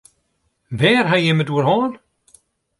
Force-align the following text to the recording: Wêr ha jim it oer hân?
Wêr 0.79 1.05
ha 1.09 1.17
jim 1.23 1.41
it 1.43 1.51
oer 1.53 1.65
hân? 1.69 1.91